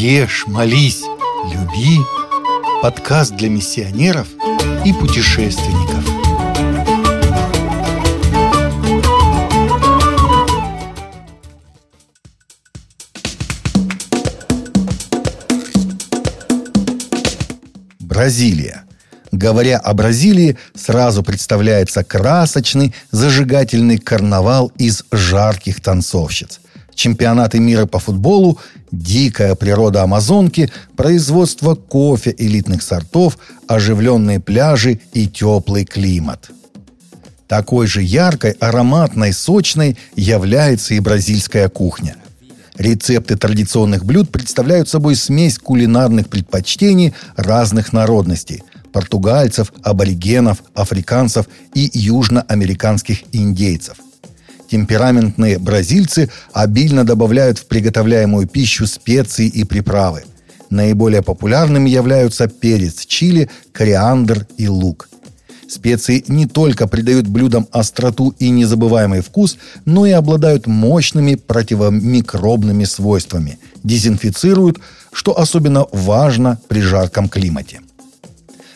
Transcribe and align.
Ешь, 0.00 0.44
молись, 0.46 1.02
люби. 1.52 1.98
Подкаст 2.82 3.34
для 3.34 3.48
миссионеров 3.48 4.28
и 4.84 4.92
путешественников. 4.92 6.04
Бразилия. 17.98 18.84
Говоря 19.32 19.78
о 19.78 19.94
Бразилии, 19.94 20.56
сразу 20.76 21.24
представляется 21.24 22.04
красочный, 22.04 22.94
зажигательный 23.10 23.98
карнавал 23.98 24.70
из 24.78 25.02
жарких 25.10 25.80
танцовщиц. 25.80 26.60
Чемпионаты 26.98 27.60
мира 27.60 27.86
по 27.86 28.00
футболу, 28.00 28.58
дикая 28.90 29.54
природа 29.54 30.02
Амазонки, 30.02 30.68
производство 30.96 31.76
кофе 31.76 32.34
элитных 32.36 32.82
сортов, 32.82 33.38
оживленные 33.68 34.40
пляжи 34.40 35.00
и 35.12 35.28
теплый 35.28 35.84
климат. 35.84 36.50
Такой 37.46 37.86
же 37.86 38.02
яркой, 38.02 38.50
ароматной, 38.58 39.32
сочной 39.32 39.96
является 40.16 40.94
и 40.94 41.00
бразильская 41.00 41.68
кухня– 41.68 42.16
Рецепты 42.76 43.36
традиционных 43.36 44.04
блюд 44.04 44.30
представляют 44.30 44.88
собой 44.88 45.16
смесь 45.16 45.58
кулинарных 45.58 46.28
предпочтений 46.28 47.12
разных 47.34 47.92
народностей– 47.92 48.62
португальцев, 48.92 49.72
аборигенов, 49.82 50.62
африканцев 50.74 51.46
и 51.74 51.90
южноамериканских 51.92 53.24
индейцев. 53.32 53.96
Темпераментные 54.70 55.58
бразильцы 55.58 56.30
обильно 56.52 57.04
добавляют 57.04 57.58
в 57.58 57.66
приготовляемую 57.66 58.46
пищу 58.46 58.86
специи 58.86 59.46
и 59.46 59.64
приправы. 59.64 60.24
Наиболее 60.70 61.22
популярными 61.22 61.88
являются 61.88 62.48
перец 62.48 63.06
чили, 63.06 63.48
кориандр 63.72 64.46
и 64.58 64.68
лук– 64.68 65.08
Специи 65.68 66.24
не 66.28 66.46
только 66.46 66.88
придают 66.88 67.26
блюдам 67.26 67.68
остроту 67.72 68.34
и 68.38 68.48
незабываемый 68.48 69.20
вкус, 69.20 69.58
но 69.84 70.06
и 70.06 70.12
обладают 70.12 70.66
мощными 70.66 71.34
противомикробными 71.34 72.84
свойствами, 72.84 73.58
дезинфицируют, 73.84 74.78
что 75.12 75.38
особенно 75.38 75.86
важно 75.92 76.58
при 76.68 76.80
жарком 76.80 77.28
климате. 77.28 77.80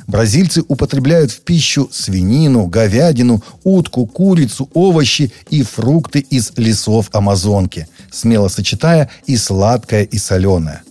Бразильцы 0.07 0.63
употребляют 0.67 1.31
в 1.31 1.41
пищу 1.41 1.89
свинину, 1.93 2.67
говядину, 2.67 3.43
утку, 3.65 4.07
курицу, 4.07 4.69
овощи 4.75 5.33
и 5.51 5.63
фрукты 5.63 6.21
из 6.21 6.53
лесов 6.57 7.09
Амазонки, 7.13 7.89
смело 8.11 8.49
сочетая 8.49 9.11
и 9.27 9.37
сладкое, 9.37 10.03
и 10.03 10.19
соленое. 10.19 10.83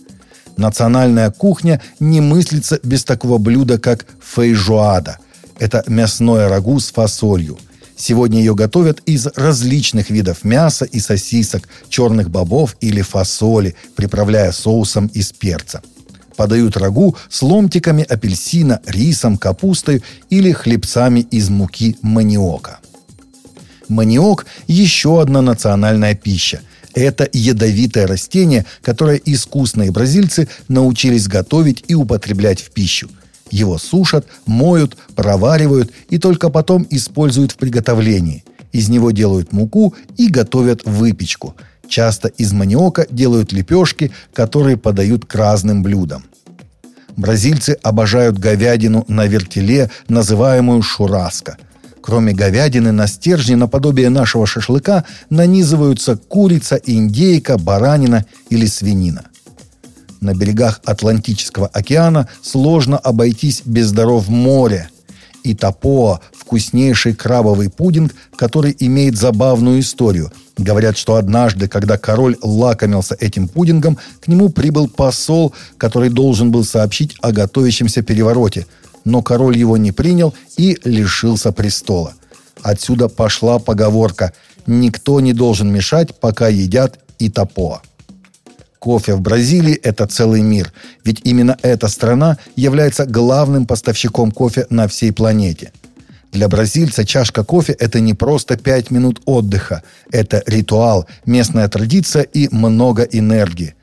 Национальная 0.56 1.30
кухня 1.30 1.80
не 2.00 2.20
мыслится 2.20 2.78
без 2.82 3.04
такого 3.04 3.38
блюда, 3.38 3.78
как 3.78 4.06
фейжоада– 4.20 5.18
это 5.62 5.84
мясное 5.86 6.48
рагу 6.48 6.80
с 6.80 6.90
фасолью. 6.90 7.56
Сегодня 7.96 8.40
ее 8.40 8.52
готовят 8.52 9.00
из 9.06 9.28
различных 9.36 10.10
видов 10.10 10.42
мяса 10.42 10.84
и 10.84 10.98
сосисок, 10.98 11.68
черных 11.88 12.30
бобов 12.30 12.76
или 12.80 13.00
фасоли, 13.00 13.76
приправляя 13.94 14.50
соусом 14.50 15.06
из 15.06 15.32
перца. 15.32 15.80
Подают 16.36 16.76
рагу 16.76 17.16
с 17.28 17.42
ломтиками 17.42 18.04
апельсина, 18.04 18.80
рисом, 18.86 19.36
капустой 19.36 20.02
или 20.30 20.52
хлебцами 20.52 21.20
из 21.20 21.50
муки 21.50 21.96
маниока. 22.02 22.78
Маниок– 23.88 24.46
еще 24.66 25.20
одна 25.20 25.42
национальная 25.42 26.14
пища– 26.14 26.60
это 26.94 27.28
ядовитое 27.32 28.06
растение, 28.06 28.66
которое 28.82 29.20
искусные 29.24 29.90
бразильцы 29.90 30.48
научились 30.68 31.28
готовить 31.28 31.84
и 31.88 31.94
употреблять 31.94 32.60
в 32.60 32.70
пищу. 32.70 33.08
Его 33.50 33.78
сушат, 33.78 34.26
моют, 34.46 34.96
проваривают 35.14 35.92
и 36.10 36.18
только 36.18 36.48
потом 36.48 36.86
используют 36.90 37.52
в 37.52 37.56
приготовлении. 37.56 38.44
Из 38.72 38.88
него 38.88 39.10
делают 39.10 39.52
муку 39.52 39.94
и 40.16 40.28
готовят 40.28 40.82
выпечку. 40.84 41.54
Часто 41.92 42.28
из 42.28 42.54
маниока 42.54 43.06
делают 43.10 43.52
лепешки, 43.52 44.12
которые 44.32 44.78
подают 44.78 45.26
к 45.26 45.34
разным 45.34 45.82
блюдам. 45.82 46.24
Бразильцы 47.18 47.76
обожают 47.82 48.38
говядину 48.38 49.04
на 49.08 49.26
вертеле, 49.26 49.90
называемую 50.08 50.80
шураска. 50.80 51.58
Кроме 52.00 52.32
говядины 52.32 52.92
на 52.92 53.06
стержне 53.06 53.56
наподобие 53.56 54.08
нашего 54.08 54.46
шашлыка 54.46 55.04
нанизываются 55.28 56.16
курица, 56.16 56.76
индейка, 56.76 57.58
баранина 57.58 58.24
или 58.48 58.64
свинина 58.64 59.24
на 60.22 60.34
берегах 60.34 60.80
Атлантического 60.84 61.66
океана 61.66 62.28
сложно 62.42 62.96
обойтись 62.96 63.62
без 63.64 63.92
даров 63.92 64.28
моря. 64.28 64.88
И 65.42 65.54
Тапоа– 65.54 66.20
вкуснейший 66.32 67.14
крабовый 67.14 67.70
пудинг, 67.70 68.14
который 68.36 68.76
имеет 68.78 69.16
забавную 69.16 69.80
историю. 69.80 70.32
Говорят, 70.58 70.96
что 70.98 71.16
однажды, 71.16 71.66
когда 71.66 71.96
король 71.98 72.36
лакомился 72.42 73.16
этим 73.18 73.48
пудингом, 73.48 73.98
к 74.20 74.28
нему 74.28 74.50
прибыл 74.50 74.88
посол, 74.88 75.54
который 75.78 76.10
должен 76.10 76.50
был 76.50 76.64
сообщить 76.64 77.16
о 77.20 77.32
готовящемся 77.32 78.02
перевороте. 78.02 78.66
Но 79.04 79.22
король 79.22 79.56
его 79.56 79.76
не 79.76 79.92
принял 79.92 80.34
и 80.56 80.78
лишился 80.84 81.52
престола. 81.52 82.14
Отсюда 82.62 83.08
пошла 83.08 83.58
поговорка 83.58 84.32
«Никто 84.66 85.20
не 85.20 85.32
должен 85.32 85.72
мешать, 85.72 86.14
пока 86.20 86.48
едят 86.48 86.98
и 87.18 87.28
топоа». 87.28 87.82
Кофе 88.82 89.14
в 89.14 89.20
Бразилии– 89.20 89.74
это 89.84 90.08
целый 90.08 90.42
мир, 90.42 90.72
ведь 91.04 91.20
именно 91.22 91.56
эта 91.62 91.86
страна 91.86 92.36
является 92.56 93.06
главным 93.06 93.64
поставщиком 93.64 94.32
кофе 94.32 94.66
на 94.70 94.88
всей 94.88 95.12
планете. 95.12 95.70
Для 96.32 96.48
бразильца 96.48 97.04
чашка 97.04 97.44
кофе– 97.44 97.74
это 97.78 98.00
не 98.00 98.14
просто 98.14 98.56
пять 98.56 98.90
минут 98.90 99.22
отдыха, 99.24 99.84
это 100.10 100.42
ритуал, 100.46 101.06
местная 101.26 101.68
традиция 101.68 102.22
и 102.22 102.48
много 102.50 103.04
энергии– 103.04 103.76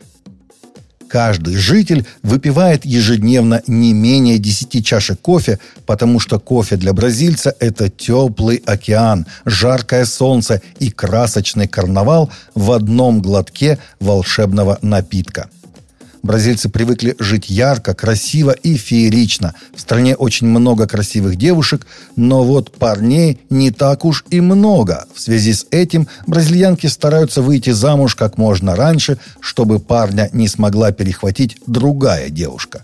Каждый 1.10 1.56
житель 1.56 2.06
выпивает 2.22 2.86
ежедневно 2.86 3.64
не 3.66 3.94
менее 3.94 4.38
10 4.38 4.86
чашек 4.86 5.20
кофе, 5.20 5.60
потому 5.88 6.20
что 6.20 6.40
кофе 6.40 6.76
для 6.76 6.94
бразильца– 6.94 7.56
это 7.60 7.90
теплый 7.90 8.58
океан, 8.58 9.26
жаркое 9.44 10.06
солнце 10.06 10.62
и 10.78 10.92
красочный 10.92 11.68
карнавал 11.68 12.30
в 12.54 12.72
одном 12.72 13.22
глотке 13.22 13.80
волшебного 14.00 14.78
напитка– 14.84 15.50
Бразильцы 16.22 16.70
привыкли 16.70 17.16
жить 17.20 17.50
ярко, 17.50 17.94
красиво 17.94 18.52
и 18.52 18.76
феерично. 18.76 19.56
В 19.74 19.80
стране 19.80 20.16
очень 20.16 20.48
много 20.48 20.86
красивых 20.86 21.38
девушек, 21.38 21.88
но 22.16 22.44
вот 22.44 22.72
парней 22.78 23.40
не 23.50 23.72
так 23.72 24.04
уж 24.06 24.26
и 24.30 24.42
много. 24.42 25.06
В 25.14 25.20
связи 25.20 25.54
с 25.54 25.66
этим 25.72 26.08
бразильянки 26.28 26.88
стараются 26.88 27.42
выйти 27.42 27.70
замуж 27.70 28.16
как 28.16 28.38
можно 28.38 28.76
раньше, 28.76 29.18
чтобы 29.40 29.80
парня 29.80 30.30
не 30.34 30.48
смогла 30.48 30.92
перехватить 30.92 31.58
другая 31.66 32.30
девушка. 32.30 32.84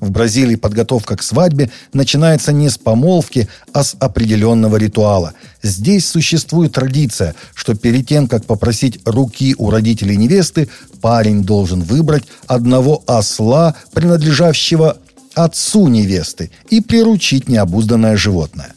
В 0.00 0.10
Бразилии 0.10 0.56
подготовка 0.56 1.16
к 1.16 1.22
свадьбе 1.22 1.70
начинается 1.92 2.52
не 2.52 2.68
с 2.68 2.78
помолвки, 2.78 3.48
а 3.72 3.82
с 3.82 3.96
определенного 3.98 4.76
ритуала. 4.76 5.32
Здесь 5.62 6.06
существует 6.06 6.72
традиция, 6.72 7.34
что 7.54 7.74
перед 7.74 8.06
тем, 8.06 8.28
как 8.28 8.44
попросить 8.44 9.00
руки 9.04 9.54
у 9.58 9.70
родителей 9.70 10.16
невесты, 10.16 10.68
парень 11.00 11.42
должен 11.44 11.82
выбрать 11.82 12.24
одного 12.46 13.02
осла, 13.06 13.74
принадлежащего 13.92 14.98
отцу 15.34 15.88
невесты, 15.88 16.50
и 16.70 16.80
приручить 16.80 17.48
необузданное 17.48 18.16
животное. 18.16 18.72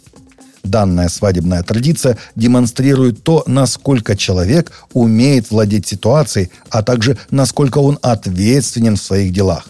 Данная 0.64 1.10
свадебная 1.10 1.64
традиция 1.64 2.18
демонстрирует 2.36 3.24
то, 3.24 3.44
насколько 3.48 4.16
человек 4.16 4.72
умеет 4.94 5.52
владеть 5.52 5.88
ситуацией, 5.88 6.52
а 6.70 6.84
также 6.84 7.18
насколько 7.32 7.80
он 7.80 7.98
ответственен 8.02 8.96
в 8.96 9.02
своих 9.02 9.34
делах. 9.34 9.68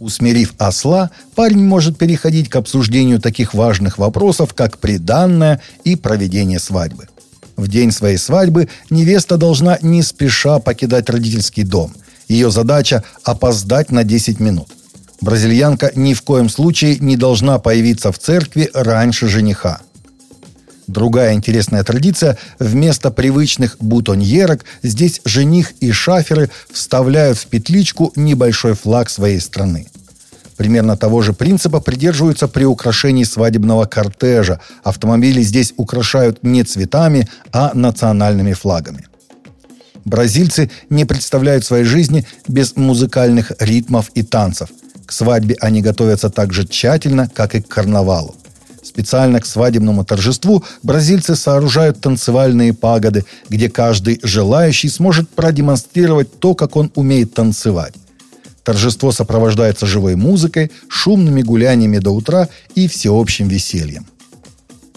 Усмирив 0.00 0.54
осла, 0.58 1.10
парень 1.34 1.64
может 1.64 1.98
переходить 1.98 2.48
к 2.48 2.56
обсуждению 2.56 3.20
таких 3.20 3.54
важных 3.54 3.98
вопросов, 3.98 4.54
как 4.54 4.78
приданное 4.78 5.60
и 5.84 5.96
проведение 5.96 6.60
свадьбы. 6.60 7.08
В 7.56 7.66
день 7.68 7.90
своей 7.90 8.18
свадьбы 8.18 8.68
невеста 8.90 9.36
должна 9.36 9.78
не 9.82 10.02
спеша 10.02 10.60
покидать 10.60 11.10
родительский 11.10 11.64
дом. 11.64 11.92
Ее 12.28 12.50
задача– 12.50 13.02
опоздать 13.24 13.90
на 13.90 14.04
10 14.04 14.38
минут. 14.38 14.68
Бразильянка 15.20 15.90
ни 15.96 16.14
в 16.14 16.22
коем 16.22 16.48
случае 16.48 16.98
не 17.00 17.16
должна 17.16 17.58
появиться 17.58 18.12
в 18.12 18.18
церкви 18.18 18.70
раньше 18.72 19.26
жениха. 19.26 19.80
Другая 20.88 21.34
интересная 21.34 21.84
традиция– 21.84 22.38
вместо 22.58 23.10
привычных 23.10 23.76
бутоньерок 23.78 24.64
здесь 24.82 25.20
жених 25.26 25.72
и 25.80 25.92
шаферы 25.92 26.50
вставляют 26.72 27.36
в 27.36 27.46
петличку 27.46 28.10
небольшой 28.16 28.72
флаг 28.72 29.10
своей 29.10 29.38
страны. 29.38 29.86
Примерно 30.56 30.96
того 30.96 31.20
же 31.20 31.34
принципа 31.34 31.80
придерживаются 31.80 32.48
при 32.48 32.64
украшении 32.64 33.24
свадебного 33.24 33.84
кортежа. 33.84 34.60
Автомобили 34.82 35.42
здесь 35.42 35.74
украшают 35.76 36.42
не 36.42 36.64
цветами, 36.64 37.28
а 37.52 37.70
национальными 37.74 38.54
флагами. 38.54 39.06
Бразильцы 40.06 40.70
не 40.88 41.04
представляют 41.04 41.66
своей 41.66 41.84
жизни 41.84 42.26
без 42.48 42.74
музыкальных 42.76 43.52
ритмов 43.60 44.10
и 44.14 44.22
танцев. 44.22 44.70
К 45.04 45.12
свадьбе 45.12 45.54
они 45.60 45.82
готовятся 45.82 46.30
так 46.30 46.54
же 46.54 46.66
тщательно, 46.66 47.28
как 47.28 47.54
и 47.54 47.60
к 47.60 47.68
карнавалу. 47.68 48.34
Специально 48.88 49.38
к 49.38 49.44
свадебному 49.44 50.02
торжеству 50.02 50.64
бразильцы 50.82 51.36
сооружают 51.36 52.00
танцевальные 52.00 52.72
пагоды, 52.72 53.26
где 53.50 53.68
каждый 53.68 54.18
желающий 54.22 54.88
сможет 54.88 55.28
продемонстрировать 55.28 56.40
то, 56.40 56.54
как 56.54 56.74
он 56.74 56.90
умеет 56.94 57.34
танцевать. 57.34 57.92
Торжество 58.64 59.12
сопровождается 59.12 59.84
живой 59.84 60.16
музыкой, 60.16 60.70
шумными 60.88 61.42
гуляниями 61.42 61.98
до 61.98 62.12
утра 62.12 62.48
и 62.74 62.88
всеобщим 62.88 63.48
весельем. 63.48 64.06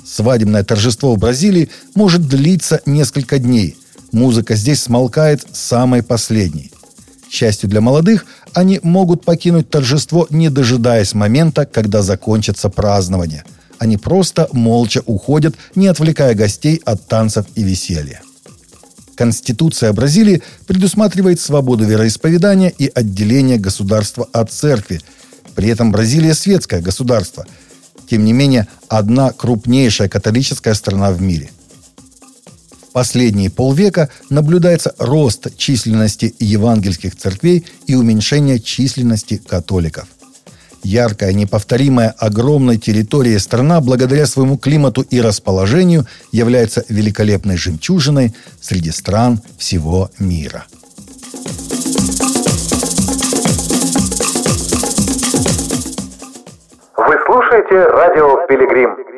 Свадебное 0.05 0.63
торжество 0.63 1.13
в 1.13 1.19
Бразилии 1.19 1.69
может 1.93 2.29
длиться 2.29 2.79
несколько 2.85 3.39
дней. 3.39 3.75
Музыка 4.13 4.55
здесь 4.55 4.83
смолкает 4.83 5.45
самой 5.51 6.01
последней. 6.01 6.71
К 7.27 7.31
счастью 7.33 7.69
для 7.69 7.81
молодых, 7.81 8.25
они 8.53 8.79
могут 8.83 9.25
покинуть 9.25 9.69
торжество, 9.69 10.27
не 10.29 10.49
дожидаясь 10.49 11.13
момента, 11.13 11.65
когда 11.65 12.01
закончится 12.01 12.69
празднование– 12.69 13.43
они 13.81 13.97
просто 13.97 14.47
молча 14.51 15.01
уходят, 15.07 15.55
не 15.73 15.87
отвлекая 15.87 16.35
гостей 16.35 16.79
от 16.85 17.07
танцев 17.07 17.47
и 17.55 17.63
веселья. 17.63 18.21
Конституция 19.15 19.91
Бразилии 19.91 20.43
предусматривает 20.67 21.39
свободу 21.39 21.83
вероисповедания 21.83 22.69
и 22.69 22.91
отделение 22.93 23.57
государства 23.57 24.29
от 24.33 24.51
церкви. 24.51 25.01
При 25.55 25.69
этом 25.69 25.91
Бразилия 25.91 26.35
светское 26.35 26.79
государство. 26.79 27.47
Тем 28.07 28.23
не 28.23 28.33
менее, 28.33 28.67
одна 28.87 29.31
крупнейшая 29.31 30.09
католическая 30.09 30.75
страна 30.75 31.11
в 31.11 31.19
мире. 31.19 31.49
В 32.87 32.91
последние 32.93 33.49
полвека 33.49 34.09
наблюдается 34.29 34.93
рост 34.99 35.57
численности 35.57 36.35
евангельских 36.37 37.15
церквей 37.15 37.65
и 37.87 37.95
уменьшение 37.95 38.59
численности 38.59 39.37
католиков– 39.37 40.07
яркая, 40.83 41.33
неповторимая, 41.33 42.13
огромной 42.17 42.77
территория 42.77 43.39
страна 43.39 43.81
благодаря 43.81 44.25
своему 44.25 44.57
климату 44.57 45.01
и 45.01 45.21
расположению 45.21 46.05
является 46.31 46.83
великолепной 46.89 47.57
жемчужиной 47.57 48.33
среди 48.59 48.91
стран 48.91 49.39
всего 49.57 50.09
мира. 50.19 50.65
Вы 56.97 57.15
слушаете 57.25 57.75
радио 57.87 58.45
«Пилигрим». 58.47 59.10